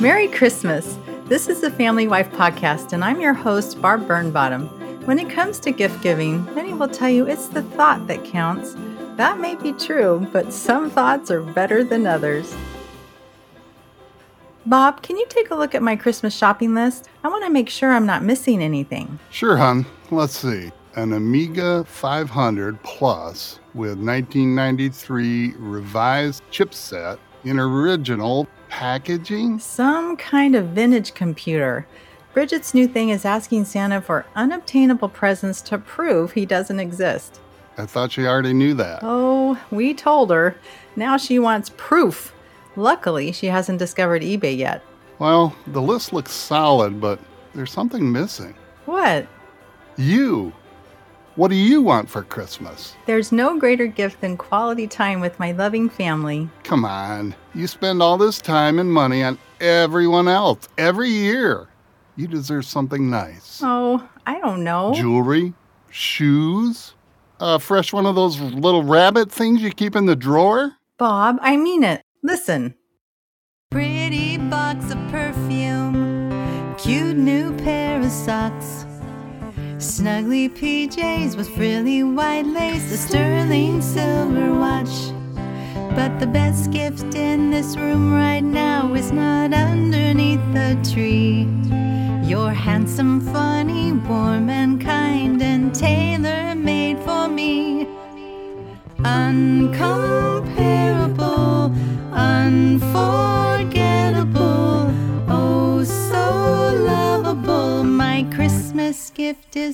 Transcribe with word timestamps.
Merry 0.00 0.26
Christmas! 0.28 0.96
This 1.26 1.50
is 1.50 1.60
the 1.60 1.70
Family 1.70 2.08
Wife 2.08 2.32
Podcast, 2.32 2.94
and 2.94 3.04
I'm 3.04 3.20
your 3.20 3.34
host, 3.34 3.82
Barb 3.82 4.08
Burnbottom. 4.08 4.68
When 5.06 5.18
it 5.18 5.28
comes 5.28 5.60
to 5.60 5.70
gift 5.70 6.02
giving, 6.02 6.46
many 6.54 6.72
will 6.72 6.88
tell 6.88 7.10
you 7.10 7.26
it's 7.26 7.48
the 7.48 7.60
thought 7.60 8.06
that 8.06 8.24
counts. 8.24 8.74
That 9.16 9.38
may 9.38 9.54
be 9.54 9.74
true, 9.74 10.26
but 10.32 10.50
some 10.50 10.90
thoughts 10.90 11.30
are 11.30 11.42
better 11.42 11.84
than 11.84 12.06
others. 12.06 12.56
Bob, 14.64 15.02
can 15.02 15.18
you 15.18 15.26
take 15.28 15.50
a 15.50 15.54
look 15.54 15.74
at 15.74 15.82
my 15.82 15.96
Christmas 15.96 16.34
shopping 16.34 16.74
list? 16.74 17.10
I 17.22 17.28
want 17.28 17.44
to 17.44 17.50
make 17.50 17.68
sure 17.68 17.92
I'm 17.92 18.06
not 18.06 18.22
missing 18.22 18.62
anything. 18.62 19.18
Sure, 19.30 19.58
hon. 19.58 19.84
Let's 20.10 20.38
see. 20.38 20.72
An 20.94 21.12
Amiga 21.12 21.84
500 21.84 22.82
Plus 22.82 23.60
with 23.74 23.98
1993 23.98 25.52
revised 25.58 26.42
chipset 26.50 27.18
in 27.44 27.58
original 27.58 28.46
packaging? 28.68 29.58
Some 29.58 30.16
kind 30.16 30.54
of 30.54 30.68
vintage 30.68 31.14
computer. 31.14 31.86
Bridget's 32.34 32.74
new 32.74 32.86
thing 32.86 33.08
is 33.08 33.24
asking 33.24 33.64
Santa 33.64 34.00
for 34.00 34.26
unobtainable 34.36 35.08
presents 35.08 35.60
to 35.62 35.78
prove 35.78 36.32
he 36.32 36.46
doesn't 36.46 36.78
exist. 36.78 37.40
I 37.76 37.86
thought 37.86 38.12
she 38.12 38.26
already 38.26 38.52
knew 38.52 38.74
that. 38.74 39.00
Oh, 39.02 39.58
we 39.70 39.94
told 39.94 40.30
her. 40.30 40.56
Now 40.96 41.16
she 41.16 41.38
wants 41.38 41.70
proof. 41.76 42.34
Luckily, 42.76 43.32
she 43.32 43.46
hasn't 43.46 43.78
discovered 43.78 44.22
eBay 44.22 44.56
yet. 44.56 44.82
Well, 45.18 45.56
the 45.66 45.82
list 45.82 46.12
looks 46.12 46.32
solid, 46.32 47.00
but 47.00 47.18
there's 47.54 47.72
something 47.72 48.10
missing. 48.12 48.54
What? 48.84 49.26
You. 49.96 50.52
What 51.38 51.52
do 51.52 51.54
you 51.54 51.82
want 51.82 52.10
for 52.10 52.24
Christmas? 52.24 52.96
There's 53.06 53.30
no 53.30 53.60
greater 53.60 53.86
gift 53.86 54.22
than 54.22 54.36
quality 54.36 54.88
time 54.88 55.20
with 55.20 55.38
my 55.38 55.52
loving 55.52 55.88
family. 55.88 56.48
Come 56.64 56.84
on. 56.84 57.32
You 57.54 57.68
spend 57.68 58.02
all 58.02 58.18
this 58.18 58.40
time 58.40 58.80
and 58.80 58.92
money 58.92 59.22
on 59.22 59.38
everyone 59.60 60.26
else 60.26 60.68
every 60.78 61.10
year. 61.10 61.68
You 62.16 62.26
deserve 62.26 62.64
something 62.64 63.08
nice. 63.08 63.60
Oh, 63.62 64.04
I 64.26 64.40
don't 64.40 64.64
know. 64.64 64.92
Jewelry? 64.94 65.54
Shoes? 65.90 66.94
A 67.38 67.60
fresh 67.60 67.92
one 67.92 68.06
of 68.06 68.16
those 68.16 68.40
little 68.40 68.82
rabbit 68.82 69.30
things 69.30 69.62
you 69.62 69.70
keep 69.70 69.94
in 69.94 70.06
the 70.06 70.16
drawer? 70.16 70.72
Bob, 70.98 71.38
I 71.40 71.56
mean 71.56 71.84
it. 71.84 72.02
Listen. 72.20 72.74
Pretty 73.70 74.38
box 74.38 74.90
of 74.90 74.98
perfume, 75.12 76.74
cute 76.78 77.16
new 77.16 77.56
pair 77.58 78.00
of 78.00 78.10
socks, 78.10 78.84
snuggly 79.98 80.48
PJs 80.48 81.36
with 81.36 81.48
frilly 81.56 82.04
white 82.04 82.46
lace, 82.46 82.92
a 82.92 82.96
sterling 82.96 83.82
silver 83.82 84.54
watch. 84.54 85.10
But 85.96 86.20
the 86.20 86.26
best 86.28 86.70
gift 86.70 87.16
in 87.16 87.50
this 87.50 87.76
room 87.76 88.12
right 88.12 88.44
now 88.44 88.94
is 88.94 89.10
not 89.10 89.52
underneath 89.52 90.44
the 90.52 90.78
tree. 90.92 91.48
You're 92.22 92.52
handsome, 92.52 93.20
funny, 93.32 93.90
warm, 93.90 94.48
and 94.48 94.80
kind, 94.80 95.42
and 95.42 95.74
tailor 95.74 96.54
made 96.54 97.00
for 97.00 97.26
me. 97.26 97.88
Uncomparable, 98.98 100.37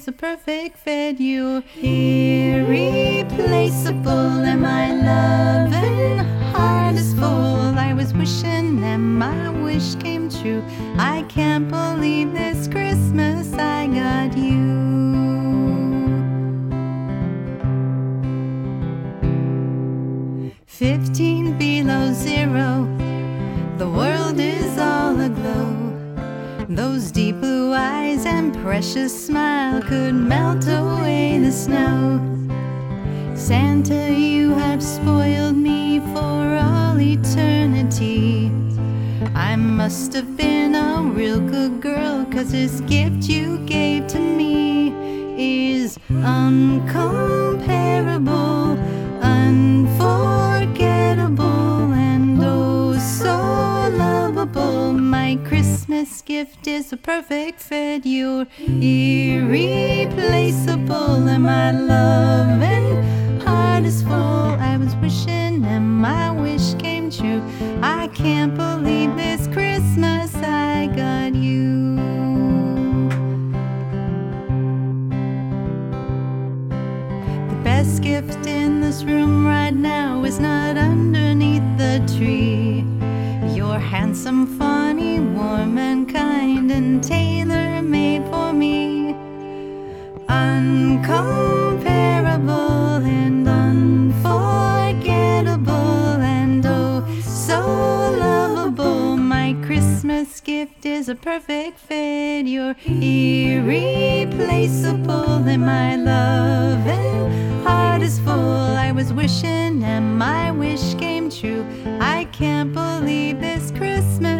is 0.04 0.08
a 0.08 0.12
perfect 0.12 0.76
fit. 0.76 1.18
You're 1.18 1.62
irreplaceable, 1.76 4.44
and 4.50 4.60
my 4.60 4.92
loving 4.92 6.18
heart 6.52 6.96
is 6.96 7.14
full. 7.14 7.78
I 7.78 7.94
was 7.94 8.12
wishing 8.12 8.82
that 8.82 8.98
my 8.98 9.48
wish 9.62 9.94
came 9.94 10.28
true. 10.28 10.62
I 10.98 11.22
can't 11.28 11.70
believe 11.70 12.34
this 12.34 12.68
Christmas 12.68 13.54
I 13.54 13.86
got 13.86 14.36
you. 14.36 14.82
Fifteen 20.66 21.56
below 21.56 22.12
zero, 22.12 22.86
the 23.78 23.88
world. 23.88 24.13
Those 26.68 27.10
deep 27.10 27.40
blue 27.40 27.74
eyes 27.74 28.24
and 28.24 28.54
precious 28.62 29.26
smile 29.26 29.82
could 29.82 30.14
melt 30.14 30.66
away 30.66 31.38
the 31.38 31.52
snow. 31.52 32.20
Santa, 33.34 34.10
you 34.10 34.54
have 34.54 34.82
spoiled 34.82 35.56
me 35.56 36.00
for 36.14 36.56
all 36.56 36.98
eternity. 36.98 38.50
I 39.34 39.56
must 39.56 40.14
have 40.14 40.36
been 40.38 40.74
a 40.74 41.02
real 41.02 41.40
good 41.40 41.82
girl, 41.82 42.24
cause 42.32 42.52
this 42.52 42.80
gift 42.82 43.28
you 43.28 43.58
gave 43.66 44.06
to 44.08 44.18
me 44.18 44.88
is 45.36 45.98
uncomparable, 46.08 47.23
is 56.74 56.92
a 56.92 56.96
perfect 56.96 57.60
fit. 57.60 58.04
You're 58.04 58.48
irreplaceable, 58.58 61.28
and 61.28 61.44
my 61.44 61.70
loving 61.70 63.40
heart 63.40 63.84
is 63.84 64.02
full. 64.02 64.12
I 64.12 64.76
was 64.76 64.96
wishing, 64.96 65.64
and 65.64 66.00
my 66.00 66.32
wish 66.32 66.74
came 66.74 67.12
true. 67.12 67.40
I 67.80 68.08
can't 68.08 68.56
believe 68.56 69.14
this 69.16 69.46
Christmas 69.46 70.34
I 70.34 70.88
got 70.88 71.36
you. 71.36 71.94
The 77.50 77.56
best 77.62 78.02
gift 78.02 78.46
in 78.46 78.80
this 78.80 79.04
room 79.04 79.46
right 79.46 79.74
now 79.74 80.24
is 80.24 80.40
not 80.40 80.76
underneath 80.76 81.62
the 81.78 82.02
tree. 82.16 82.84
You're 83.54 83.78
handsome, 83.78 84.58
funny, 84.58 85.20
warm, 85.20 85.78
and 85.78 86.08
kind, 86.64 86.84
and 86.84 87.02
tailor 87.02 87.82
made 87.82 88.22
for 88.24 88.52
me. 88.52 89.14
Uncomparable 90.28 93.02
and 93.04 93.48
unforgettable, 93.48 96.20
and 96.22 96.66
oh, 96.66 97.06
so 97.20 97.60
lovable. 98.18 99.16
My 99.16 99.56
Christmas 99.64 100.40
gift 100.40 100.84
is 100.86 101.08
a 101.08 101.14
perfect 101.14 101.78
fit. 101.78 102.46
You're 102.46 102.74
irreplaceable, 102.86 105.46
and 105.48 105.62
my 105.62 105.94
loving 105.96 107.62
heart 107.62 108.02
is 108.02 108.18
full. 108.20 108.76
I 108.76 108.92
was 108.92 109.12
wishing, 109.12 109.84
and 109.84 110.18
my 110.18 110.50
wish 110.50 110.94
came 110.94 111.28
true. 111.30 111.64
I 112.00 112.24
can't 112.32 112.72
believe 112.72 113.40
this 113.40 113.70
Christmas 113.70 114.33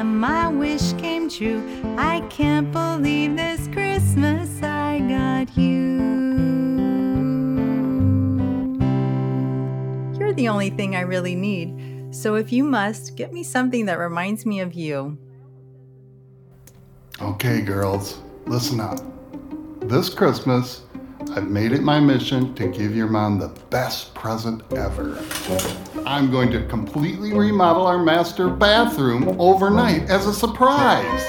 and 0.00 0.18
my 0.18 0.48
wish 0.48 0.94
came 0.94 1.28
true. 1.28 1.62
I 1.98 2.20
can't 2.30 2.72
believe 2.72 3.36
this 3.36 3.68
Christmas 3.68 4.48
I 4.62 4.98
got 5.00 5.54
you. 5.58 6.00
You're 10.18 10.32
the 10.32 10.48
only 10.48 10.70
thing 10.70 10.96
I 10.96 11.00
really 11.00 11.34
need. 11.34 12.14
So 12.14 12.36
if 12.36 12.50
you 12.50 12.64
must, 12.64 13.14
get 13.14 13.30
me 13.34 13.42
something 13.42 13.84
that 13.86 13.98
reminds 13.98 14.46
me 14.46 14.60
of 14.60 14.72
you. 14.72 15.18
Okay, 17.20 17.60
girls, 17.60 18.22
listen 18.46 18.80
up. 18.80 19.00
This 19.80 20.08
Christmas, 20.08 20.80
I've 21.32 21.48
made 21.48 21.70
it 21.70 21.82
my 21.82 22.00
mission 22.00 22.54
to 22.56 22.66
give 22.66 22.96
your 22.96 23.06
mom 23.06 23.38
the 23.38 23.48
best 23.70 24.14
present 24.14 24.62
ever. 24.72 25.16
I'm 26.04 26.28
going 26.28 26.50
to 26.50 26.66
completely 26.66 27.32
remodel 27.32 27.86
our 27.86 28.02
master 28.02 28.48
bathroom 28.48 29.40
overnight 29.40 30.10
as 30.10 30.26
a 30.26 30.34
surprise. 30.34 31.24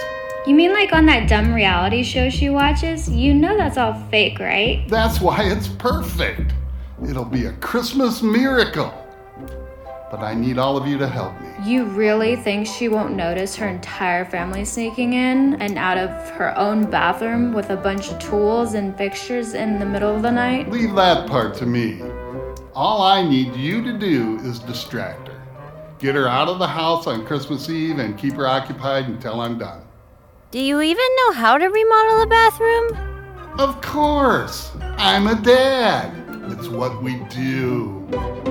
You 0.48 0.56
mean 0.56 0.74
like 0.74 0.92
on 0.92 1.06
that 1.06 1.30
dumb 1.30 1.54
reality 1.54 2.02
show 2.02 2.32
she 2.32 2.50
watches? 2.50 3.08
You 3.08 3.36
know 3.36 3.56
that's 3.56 3.78
all 3.78 3.94
fake, 4.10 4.40
right? 4.40 4.84
That's 4.88 5.22
why 5.22 5.44
it's 5.44 5.68
perfect. 5.68 6.52
It'll 7.08 7.24
be 7.24 7.46
a 7.46 7.54
Christmas 7.54 8.24
miracle. 8.24 9.01
But 10.12 10.20
I 10.20 10.34
need 10.34 10.58
all 10.58 10.76
of 10.76 10.86
you 10.86 10.98
to 10.98 11.08
help 11.08 11.40
me. 11.40 11.48
You 11.64 11.86
really 11.86 12.36
think 12.36 12.68
she 12.68 12.90
won't 12.90 13.16
notice 13.16 13.56
her 13.56 13.70
entire 13.70 14.26
family 14.26 14.66
sneaking 14.66 15.14
in 15.14 15.62
and 15.62 15.78
out 15.78 15.98
of 15.98 16.10
her 16.32 16.54
own 16.58 16.92
bathroom 16.92 17.54
with 17.54 17.70
a 17.70 17.78
bunch 17.78 18.12
of 18.12 18.20
tools 18.20 18.74
and 18.74 18.96
fixtures 18.98 19.54
in 19.54 19.80
the 19.80 19.86
middle 19.86 20.14
of 20.14 20.22
the 20.22 20.32
night? 20.32 20.70
Leave 20.70 20.96
that 20.96 21.30
part 21.30 21.56
to 21.56 21.66
me. 21.66 22.02
All 22.76 23.02
I 23.02 23.22
need 23.22 23.56
you 23.56 23.82
to 23.84 23.98
do 23.98 24.36
is 24.40 24.60
distract 24.60 25.30
her. 25.30 25.42
Get 25.98 26.16
her 26.16 26.28
out 26.28 26.50
of 26.50 26.60
the 26.60 26.68
house 26.68 27.08
on 27.08 27.26
Christmas 27.26 27.70
Eve 27.70 28.00
and 28.00 28.18
keep 28.18 28.34
her 28.34 28.48
occupied 28.48 29.06
until 29.06 29.40
I'm 29.40 29.58
done. 29.58 29.82
Do 30.52 30.60
you 30.60 30.82
even 30.82 31.06
know 31.20 31.32
how 31.32 31.58
to 31.58 31.68
remodel 31.68 32.24
a 32.24 32.28
bathroom? 32.28 32.98
Of 33.58 33.82
course, 33.82 34.72
I'm 34.98 35.28
a 35.28 35.36
dad. 35.36 36.12
It's 36.52 36.68
what 36.68 37.02
we 37.02 37.16
do. 37.30 38.51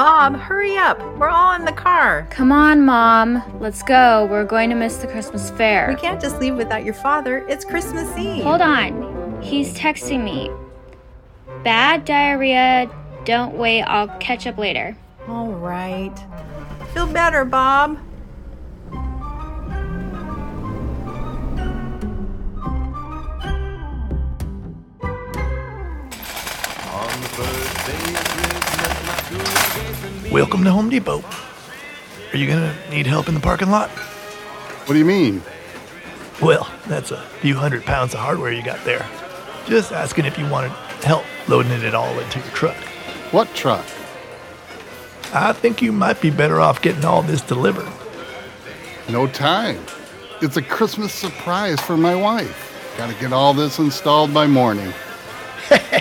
Bob, 0.00 0.34
hurry 0.34 0.78
up. 0.78 0.98
We're 1.18 1.28
all 1.28 1.52
in 1.52 1.66
the 1.66 1.72
car. 1.72 2.26
Come 2.30 2.52
on, 2.52 2.86
Mom. 2.86 3.42
Let's 3.60 3.82
go. 3.82 4.26
We're 4.30 4.46
going 4.46 4.70
to 4.70 4.74
miss 4.74 4.96
the 4.96 5.06
Christmas 5.06 5.50
fair. 5.50 5.88
We 5.90 5.94
can't 5.94 6.18
just 6.18 6.40
leave 6.40 6.56
without 6.56 6.86
your 6.86 6.94
father. 6.94 7.46
It's 7.48 7.66
Christmas 7.66 8.08
Eve. 8.16 8.42
Hold 8.42 8.62
on. 8.62 9.42
He's 9.42 9.74
texting 9.74 10.24
me. 10.24 10.50
Bad 11.64 12.06
diarrhea. 12.06 12.90
Don't 13.26 13.58
wait. 13.58 13.82
I'll 13.82 14.08
catch 14.20 14.46
up 14.46 14.56
later. 14.56 14.96
All 15.28 15.48
right. 15.48 16.18
Feel 16.94 17.06
better, 17.06 17.44
Bob. 17.44 17.98
Welcome 30.32 30.64
to 30.64 30.72
Home 30.72 30.90
Depot. 30.90 31.22
Are 32.32 32.36
you 32.36 32.48
gonna 32.48 32.74
need 32.90 33.06
help 33.06 33.28
in 33.28 33.34
the 33.34 33.40
parking 33.40 33.70
lot? 33.70 33.90
What 33.90 34.94
do 34.94 34.98
you 34.98 35.04
mean? 35.04 35.42
Well, 36.42 36.68
that's 36.88 37.12
a 37.12 37.20
few 37.40 37.54
hundred 37.54 37.84
pounds 37.84 38.12
of 38.14 38.20
hardware 38.20 38.50
you 38.50 38.64
got 38.64 38.84
there. 38.84 39.06
Just 39.66 39.92
asking 39.92 40.24
if 40.24 40.36
you 40.36 40.48
wanted 40.48 40.72
help 41.02 41.24
loading 41.48 41.72
it 41.72 41.94
all 41.94 42.18
into 42.18 42.40
your 42.40 42.48
truck. 42.48 42.76
What 43.30 43.54
truck? 43.54 43.84
I 45.32 45.52
think 45.52 45.80
you 45.80 45.92
might 45.92 46.20
be 46.20 46.30
better 46.30 46.60
off 46.60 46.82
getting 46.82 47.04
all 47.04 47.22
this 47.22 47.42
delivered. 47.42 47.88
No 49.08 49.28
time. 49.28 49.84
It's 50.42 50.56
a 50.56 50.62
Christmas 50.62 51.12
surprise 51.12 51.80
for 51.80 51.96
my 51.96 52.16
wife. 52.16 52.94
Gotta 52.96 53.14
get 53.14 53.32
all 53.32 53.54
this 53.54 53.78
installed 53.78 54.34
by 54.34 54.48
morning. 54.48 54.92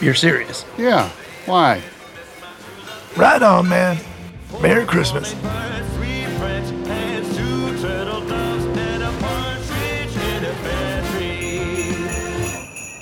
You're 0.00 0.14
serious? 0.14 0.64
Yeah, 0.76 1.08
why? 1.46 1.82
Right 3.16 3.42
on, 3.42 3.68
man. 3.68 3.98
Merry 4.62 4.86
Christmas. 4.86 5.34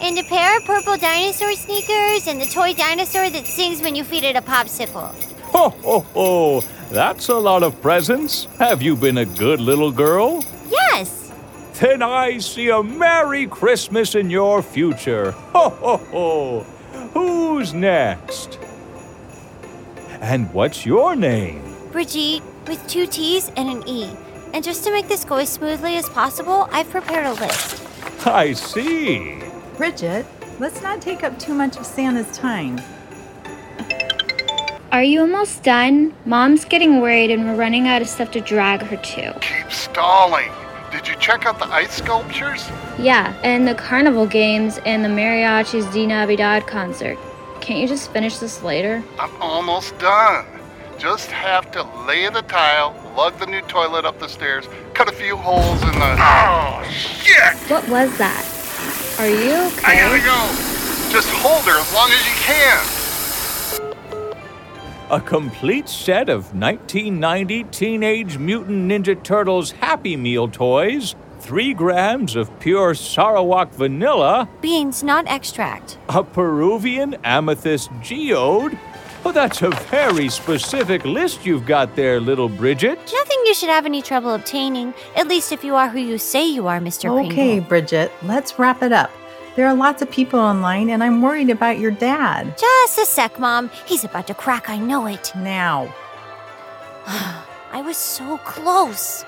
And 0.01 0.19
a 0.19 0.23
pair 0.25 0.57
of 0.57 0.65
purple 0.65 0.97
dinosaur 0.97 1.53
sneakers 1.55 2.29
and 2.29 2.41
the 2.41 2.47
toy 2.47 2.73
dinosaur 2.73 3.29
that 3.29 3.45
sings 3.45 3.83
when 3.83 3.95
you 3.95 4.03
feed 4.03 4.25
it 4.25 4.37
a 4.37 4.41
popsicle. 4.41 5.13
Ho, 5.53 5.69
ho, 5.69 6.01
ho! 6.01 6.61
That's 6.91 7.29
a 7.29 7.35
lot 7.35 7.63
of 7.63 7.83
presents. 7.83 8.47
Have 8.59 8.81
you 8.81 8.97
been 8.97 9.19
a 9.19 9.27
good 9.27 9.61
little 9.61 9.93
girl? 9.93 10.43
Yes! 10.71 11.31
Then 11.75 12.03
I 12.03 12.39
see 12.39 12.71
a 12.71 12.83
Merry 12.83 13.47
Christmas 13.47 14.15
in 14.15 14.31
your 14.31 14.63
future. 14.63 15.33
Ho, 15.33 15.69
ho, 15.69 15.97
ho! 15.97 16.67
Who's 17.13 17.75
next? 17.75 18.59
And 20.21 20.53
what's 20.53 20.85
your 20.85 21.17
name? 21.17 21.63
Brigitte, 21.93 22.43
with 22.67 22.87
two 22.89 23.07
T's 23.07 23.51
and 23.57 23.69
an 23.69 23.89
E. 23.89 24.11
And 24.53 24.65
just 24.65 24.85
to 24.85 24.93
make 24.93 25.09
this 25.09 25.25
go 25.25 25.37
as 25.37 25.49
smoothly 25.49 25.97
as 25.97 26.09
possible, 26.09 26.69
I've 26.73 26.89
prepared 26.91 27.27
a 27.27 27.33
list. 27.35 27.83
I 28.27 28.53
see. 28.55 29.39
Bridget, 29.77 30.27
let's 30.59 30.83
not 30.83 31.01
take 31.01 31.23
up 31.23 31.39
too 31.39 31.55
much 31.55 31.77
of 31.77 31.87
Santa's 31.87 32.37
time. 32.37 32.81
Are 34.93 35.03
you 35.03 35.21
almost 35.21 35.63
done? 35.63 36.15
Mom's 36.25 36.65
getting 36.65 37.01
worried 37.01 37.31
and 37.31 37.45
we're 37.45 37.57
running 37.57 37.87
out 37.87 38.01
of 38.01 38.09
stuff 38.09 38.31
to 38.31 38.41
drag 38.41 38.81
her 38.83 38.97
to. 38.97 39.39
Keep 39.41 39.71
stalling. 39.71 40.51
Did 40.97 41.09
you 41.09 41.17
check 41.17 41.45
out 41.45 41.59
the 41.59 41.67
ice 41.67 41.93
sculptures? 41.93 42.71
Yeah, 42.99 43.39
and 43.45 43.69
the 43.69 43.75
carnival 43.75 44.27
games 44.27 44.79
and 44.87 45.05
the 45.05 45.11
mariachi's 45.11 45.85
Di 45.93 46.07
Navidad 46.07 46.67
concert. 46.67 47.19
Can't 47.61 47.81
you 47.81 47.87
just 47.87 48.11
finish 48.13 48.39
this 48.39 48.63
later? 48.63 49.05
I'm 49.19 49.31
almost 49.43 49.99
done. 49.99 50.47
Just 50.97 51.31
have 51.31 51.71
to 51.73 51.83
lay 52.07 52.27
the 52.31 52.41
tile, 52.41 52.97
lug 53.15 53.39
the 53.39 53.45
new 53.45 53.61
toilet 53.61 54.07
up 54.07 54.19
the 54.19 54.27
stairs, 54.27 54.71
cut 54.95 55.07
a 55.07 55.13
few 55.13 55.37
holes 55.37 55.83
in 55.83 55.93
the. 55.99 56.17
Oh, 56.19 56.83
shit! 56.91 57.55
What 57.71 57.87
was 57.91 58.17
that? 58.17 58.43
Are 59.19 59.29
you 59.29 59.53
okay? 59.77 59.85
I 59.85 59.97
gotta 60.01 60.25
go. 60.25 61.13
Just 61.13 61.29
hold 61.29 61.67
her 61.67 61.79
as 61.79 61.93
long 61.93 62.09
as 62.09 62.27
you 62.27 62.35
can. 62.41 62.96
A 65.11 65.21
complete 65.21 65.89
set 65.89 66.29
of 66.29 66.53
1990 66.55 67.65
Teenage 67.65 68.39
Mutant 68.39 68.91
Ninja 68.91 69.21
Turtles 69.23 69.71
Happy 69.71 70.17
Meal 70.17 70.49
toys, 70.49 71.15
three 71.39 71.73
grams 71.75 72.35
of 72.35 72.51
pure 72.59 72.93
Sarawak 72.93 73.73
vanilla, 73.73 74.49
Beans, 74.61 75.05
not 75.05 75.25
extract. 75.29 75.97
a 76.09 76.25
Peruvian 76.25 77.15
amethyst 77.23 77.91
geode. 78.03 78.77
Well, 79.23 79.33
that's 79.33 79.63
a 79.63 79.71
very 79.71 80.29
specific 80.29 81.05
list 81.05 81.47
you've 81.47 81.67
got 81.67 81.95
there, 81.95 82.21
little 82.21 82.49
Bridget. 82.49 82.99
Nothing 82.99 83.39
you 83.45 83.55
should 83.55 83.69
have 83.69 83.87
any 83.87 84.03
trouble 84.03 84.35
obtaining, 84.35 84.93
at 85.17 85.29
least 85.29 85.53
if 85.53 85.63
you 85.63 85.77
are 85.77 85.89
who 85.89 86.01
you 86.01 86.19
say 86.19 86.45
you 86.49 86.67
are, 86.67 86.81
Mr. 86.81 87.11
Okay, 87.11 87.33
Pringle. 87.35 87.69
Bridget, 87.69 88.13
let's 88.25 88.59
wrap 88.59 88.83
it 88.83 88.93
up. 88.93 89.11
There 89.57 89.67
are 89.67 89.75
lots 89.75 90.03
of 90.03 90.11
people 90.11 90.39
online, 90.39 90.91
and 90.91 91.03
I'm 91.03 91.23
worried 91.23 91.49
about 91.49 91.79
your 91.79 91.91
dad. 91.91 92.57
Just 92.59 92.99
a 92.99 93.07
sec, 93.07 93.39
Mom. 93.39 93.71
He's 93.87 94.05
about 94.05 94.27
to 94.27 94.35
crack, 94.35 94.69
I 94.69 94.77
know 94.79 95.07
it. 95.07 95.33
Now, 95.35 95.93
I 97.07 97.81
was 97.83 97.97
so 97.97 98.37
close. 98.39 99.25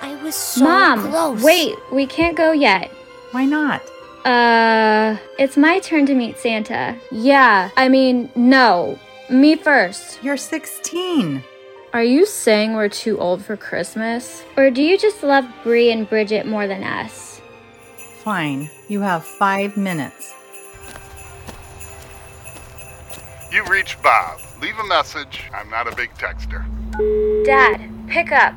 I 0.00 0.14
was 0.22 0.34
so 0.36 0.64
Mom, 0.64 1.00
close. 1.10 1.42
wait, 1.42 1.74
we 1.92 2.06
can't 2.06 2.36
go 2.36 2.52
yet. 2.52 2.90
why 3.32 3.44
not? 3.44 3.82
Uh, 4.24 5.16
it's 5.38 5.56
my 5.56 5.80
turn 5.80 6.06
to 6.06 6.14
meet 6.14 6.38
Santa. 6.38 6.96
Yeah, 7.10 7.70
I 7.76 7.88
mean, 7.88 8.30
no. 8.36 8.98
Me 9.28 9.56
first. 9.56 10.22
You're 10.22 10.36
16. 10.36 11.42
Are 11.92 12.04
you 12.04 12.24
saying 12.24 12.74
we're 12.74 12.88
too 12.88 13.18
old 13.18 13.44
for 13.44 13.56
Christmas? 13.56 14.44
Or 14.56 14.70
do 14.70 14.82
you 14.82 14.96
just 14.96 15.22
love 15.24 15.44
Bree 15.64 15.90
and 15.90 16.08
Bridget 16.08 16.46
more 16.46 16.66
than 16.68 16.84
us? 16.84 17.31
Fine. 18.22 18.70
You 18.88 19.00
have 19.00 19.24
five 19.24 19.76
minutes. 19.76 20.32
You 23.50 23.64
reached 23.64 24.00
Bob. 24.00 24.38
Leave 24.60 24.78
a 24.78 24.86
message. 24.86 25.42
I'm 25.52 25.68
not 25.68 25.92
a 25.92 25.96
big 25.96 26.10
texter. 26.14 26.64
Dad, 27.44 27.90
pick 28.06 28.30
up. 28.30 28.54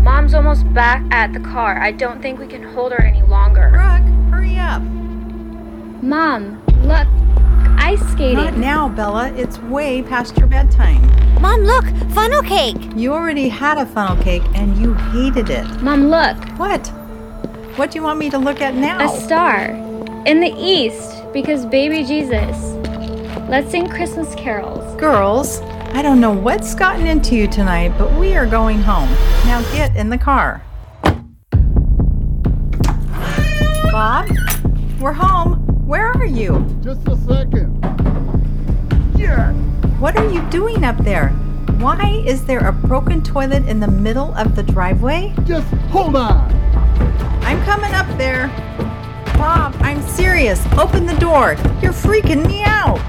Mom's 0.00 0.34
almost 0.34 0.64
back 0.74 1.00
at 1.12 1.32
the 1.32 1.38
car. 1.38 1.80
I 1.80 1.92
don't 1.92 2.20
think 2.20 2.40
we 2.40 2.48
can 2.48 2.64
hold 2.64 2.90
her 2.90 3.00
any 3.00 3.22
longer. 3.22 3.68
Brooke, 3.70 4.32
hurry 4.32 4.58
up. 4.58 4.82
Mom, 6.02 6.60
look, 6.82 7.06
ice 7.80 8.00
skating. 8.10 8.34
Not 8.34 8.56
now, 8.56 8.88
Bella. 8.88 9.32
It's 9.34 9.60
way 9.60 10.02
past 10.02 10.36
your 10.38 10.48
bedtime. 10.48 11.08
Mom, 11.40 11.60
look, 11.60 11.84
funnel 12.10 12.42
cake. 12.42 12.96
You 12.96 13.12
already 13.12 13.48
had 13.48 13.78
a 13.78 13.86
funnel 13.86 14.20
cake 14.24 14.42
and 14.56 14.76
you 14.76 14.94
hated 14.94 15.50
it. 15.50 15.68
Mom, 15.82 16.08
look, 16.10 16.36
What? 16.58 16.92
What 17.76 17.90
do 17.90 17.98
you 17.98 18.02
want 18.02 18.18
me 18.18 18.28
to 18.28 18.36
look 18.36 18.60
at 18.60 18.74
now? 18.74 19.00
a 19.02 19.20
star 19.20 19.70
in 20.26 20.40
the 20.40 20.54
east 20.58 21.24
because 21.32 21.64
baby 21.64 22.04
Jesus. 22.04 22.74
Let's 23.48 23.70
sing 23.70 23.88
Christmas 23.88 24.34
carols. 24.34 24.94
Girls, 25.00 25.62
I 25.94 26.02
don't 26.02 26.20
know 26.20 26.32
what's 26.32 26.74
gotten 26.74 27.06
into 27.06 27.34
you 27.34 27.48
tonight, 27.48 27.96
but 27.96 28.12
we 28.18 28.34
are 28.34 28.44
going 28.44 28.78
home. 28.78 29.08
Now 29.46 29.62
get 29.72 29.96
in 29.96 30.10
the 30.10 30.18
car. 30.18 30.62
Bob, 33.90 34.28
we're 35.00 35.14
home. 35.14 35.54
Where 35.86 36.08
are 36.08 36.26
you? 36.26 36.66
Just 36.82 37.08
a 37.08 37.16
second. 37.26 37.78
Yeah. 39.16 39.54
What 39.98 40.18
are 40.18 40.30
you 40.30 40.42
doing 40.50 40.84
up 40.84 40.98
there? 40.98 41.30
Why 41.78 42.22
is 42.26 42.44
there 42.44 42.68
a 42.68 42.72
broken 42.72 43.22
toilet 43.22 43.66
in 43.66 43.80
the 43.80 43.88
middle 43.88 44.34
of 44.34 44.56
the 44.56 44.62
driveway? 44.62 45.34
Just 45.44 45.66
hold 45.88 46.16
on. 46.16 46.61
I'm 47.42 47.62
coming 47.64 47.92
up 47.94 48.06
there. 48.18 48.48
Bob, 49.36 49.74
I'm 49.80 50.02
serious. 50.02 50.64
Open 50.78 51.06
the 51.06 51.16
door. 51.16 51.56
You're 51.80 51.92
freaking 51.92 52.46
me 52.46 52.62
out. 52.64 53.00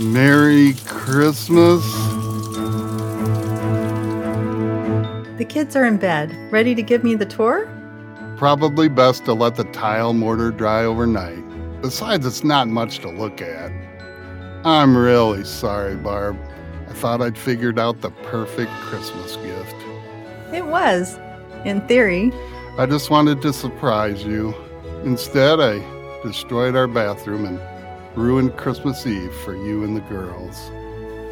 Merry 0.00 0.74
Christmas. 0.86 1.84
The 5.36 5.44
kids 5.44 5.76
are 5.76 5.84
in 5.84 5.96
bed, 5.96 6.34
ready 6.50 6.74
to 6.74 6.82
give 6.82 7.04
me 7.04 7.14
the 7.14 7.26
tour? 7.26 7.68
Probably 8.36 8.88
best 8.88 9.24
to 9.26 9.34
let 9.34 9.56
the 9.56 9.64
tile 9.64 10.12
mortar 10.12 10.50
dry 10.50 10.84
overnight. 10.84 11.44
Besides, 11.82 12.26
it's 12.26 12.44
not 12.44 12.68
much 12.68 12.98
to 13.00 13.10
look 13.10 13.42
at. 13.42 13.72
I'm 14.64 14.96
really 14.96 15.44
sorry, 15.44 15.96
Barb. 15.96 16.38
I 16.90 16.92
thought 16.94 17.22
I'd 17.22 17.38
figured 17.38 17.78
out 17.78 18.00
the 18.00 18.10
perfect 18.10 18.72
Christmas 18.72 19.36
gift. 19.36 19.76
It 20.52 20.66
was, 20.66 21.18
in 21.64 21.80
theory. 21.86 22.32
I 22.76 22.86
just 22.86 23.10
wanted 23.10 23.40
to 23.42 23.52
surprise 23.52 24.24
you. 24.24 24.54
Instead, 25.04 25.60
I 25.60 25.78
destroyed 26.22 26.76
our 26.76 26.88
bathroom 26.88 27.44
and 27.46 27.60
ruined 28.16 28.56
Christmas 28.56 29.06
Eve 29.06 29.34
for 29.44 29.54
you 29.54 29.84
and 29.84 29.96
the 29.96 30.00
girls. 30.02 30.70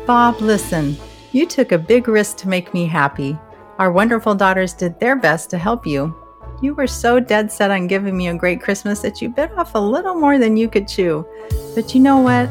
Bob, 0.06 0.40
listen. 0.40 0.96
You 1.32 1.44
took 1.44 1.72
a 1.72 1.78
big 1.78 2.08
risk 2.08 2.36
to 2.38 2.48
make 2.48 2.72
me 2.72 2.86
happy. 2.86 3.36
Our 3.78 3.92
wonderful 3.92 4.34
daughters 4.34 4.72
did 4.72 4.98
their 5.00 5.16
best 5.16 5.50
to 5.50 5.58
help 5.58 5.86
you. 5.86 6.14
You 6.62 6.74
were 6.74 6.86
so 6.86 7.20
dead 7.20 7.52
set 7.52 7.70
on 7.70 7.86
giving 7.86 8.16
me 8.16 8.28
a 8.28 8.34
great 8.34 8.60
Christmas 8.60 9.00
that 9.00 9.20
you 9.20 9.28
bit 9.28 9.52
off 9.58 9.74
a 9.74 9.78
little 9.78 10.14
more 10.14 10.38
than 10.38 10.56
you 10.56 10.68
could 10.68 10.88
chew. 10.88 11.26
But 11.74 11.94
you 11.94 12.00
know 12.00 12.18
what? 12.18 12.48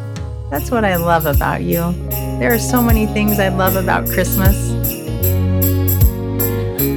That's 0.50 0.72
what 0.72 0.86
I 0.86 0.96
love 0.96 1.26
about 1.26 1.64
you. 1.64 1.94
There 2.40 2.54
are 2.54 2.60
so 2.60 2.84
many 2.84 3.08
things 3.08 3.40
I 3.40 3.48
love 3.48 3.76
about 3.76 4.06
Christmas. 4.06 4.56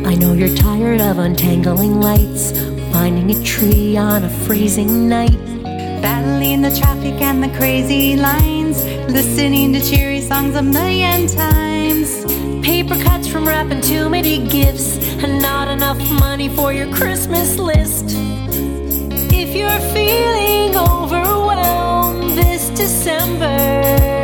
I 0.07 0.15
know 0.15 0.35
you're 0.35 0.55
tired 0.55 1.01
of 1.01 1.17
untangling 1.19 1.99
lights, 1.99 2.53
finding 2.93 3.31
a 3.31 3.43
tree 3.43 3.97
on 3.97 4.25
a 4.25 4.29
freezing 4.45 5.09
night. 5.09 5.39
Battling 6.03 6.61
the 6.61 6.77
traffic 6.79 7.23
and 7.23 7.43
the 7.43 7.49
crazy 7.57 8.17
lines, 8.17 8.85
listening 9.11 9.73
to 9.73 9.81
cheery 9.81 10.21
songs 10.21 10.57
a 10.57 10.63
million 10.63 11.27
times. 11.27 12.27
Paper 12.63 13.03
cuts 13.03 13.27
from 13.27 13.49
wrapping 13.49 13.81
too 13.81 14.11
many 14.11 14.47
gifts, 14.47 14.99
and 15.25 15.41
not 15.41 15.69
enough 15.69 15.99
money 16.21 16.51
for 16.51 16.71
your 16.75 16.93
Christmas 16.95 17.57
list. 17.57 18.05
If 19.33 19.57
you're 19.57 19.81
feeling 19.95 20.77
overwhelmed 20.77 22.37
this 22.37 22.69
December, 22.69 24.20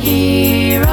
here 0.00 0.89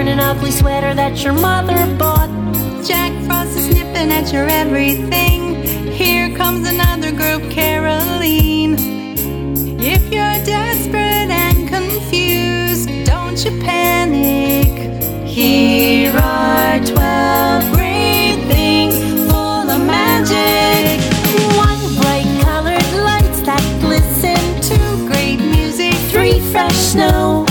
an 0.00 0.20
ugly 0.20 0.50
sweater 0.50 0.94
that 0.94 1.22
your 1.22 1.32
mother 1.32 1.86
bought. 1.96 2.30
Jack 2.84 3.12
Frost 3.24 3.56
is 3.56 3.68
nipping 3.68 4.10
at 4.10 4.32
your 4.32 4.46
everything. 4.48 5.62
Here 5.92 6.34
comes 6.36 6.68
another 6.68 7.10
group 7.10 7.50
Caroline. 7.50 8.76
If 9.80 10.02
you're 10.12 10.38
desperate 10.44 11.30
and 11.30 11.68
confused, 11.68 12.88
don't 13.04 13.42
you 13.44 13.60
panic. 13.62 14.68
Here 15.26 16.12
are 16.16 16.78
12 16.78 17.72
great 17.74 18.44
things 18.48 18.94
full 19.30 19.70
of 19.70 19.80
magic. 19.84 21.00
One 21.56 21.80
bright 22.00 22.28
colored 22.42 22.88
lights 23.04 23.40
that 23.42 23.64
glisten. 23.80 24.40
Two 24.62 25.06
great 25.08 25.38
music. 25.38 25.94
Three 26.10 26.40
fresh 26.52 26.74
snow. 26.74 27.46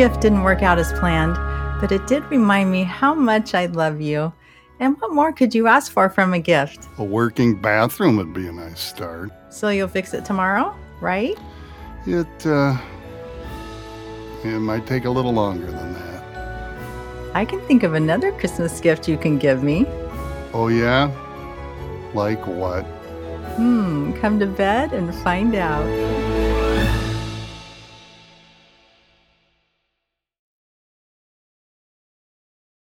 Gift 0.00 0.22
didn't 0.22 0.44
work 0.44 0.62
out 0.62 0.78
as 0.78 0.94
planned, 0.94 1.34
but 1.78 1.92
it 1.92 2.06
did 2.06 2.24
remind 2.30 2.72
me 2.72 2.84
how 2.84 3.12
much 3.12 3.52
I 3.52 3.66
love 3.66 4.00
you. 4.00 4.32
And 4.78 4.98
what 4.98 5.12
more 5.12 5.30
could 5.30 5.54
you 5.54 5.66
ask 5.66 5.92
for 5.92 6.08
from 6.08 6.32
a 6.32 6.38
gift? 6.38 6.88
A 6.96 7.04
working 7.04 7.54
bathroom 7.54 8.16
would 8.16 8.32
be 8.32 8.46
a 8.46 8.52
nice 8.52 8.80
start. 8.80 9.30
So 9.50 9.68
you'll 9.68 9.88
fix 9.88 10.14
it 10.14 10.24
tomorrow, 10.24 10.74
right? 11.02 11.38
It, 12.06 12.46
uh, 12.46 12.78
it 14.42 14.58
might 14.60 14.86
take 14.86 15.04
a 15.04 15.10
little 15.10 15.34
longer 15.34 15.66
than 15.70 15.92
that. 15.92 17.34
I 17.34 17.44
can 17.44 17.60
think 17.66 17.82
of 17.82 17.92
another 17.92 18.32
Christmas 18.32 18.80
gift 18.80 19.06
you 19.06 19.18
can 19.18 19.36
give 19.36 19.62
me. 19.62 19.84
Oh, 20.54 20.68
yeah? 20.68 21.10
Like 22.14 22.46
what? 22.46 22.84
Hmm, 23.56 24.14
come 24.14 24.38
to 24.38 24.46
bed 24.46 24.94
and 24.94 25.14
find 25.16 25.54
out. 25.54 26.29